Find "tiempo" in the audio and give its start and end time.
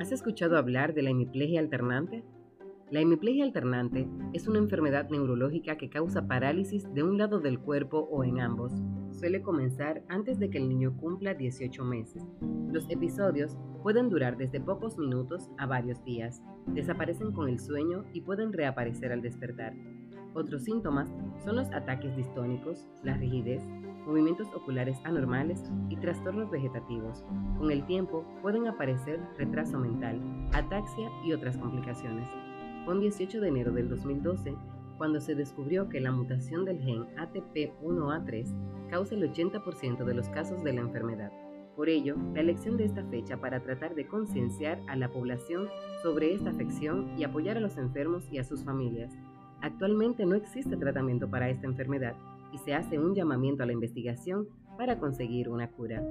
27.86-28.24